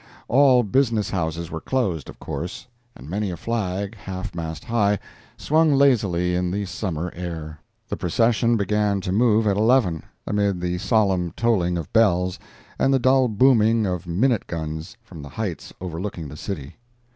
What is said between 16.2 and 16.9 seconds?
the city.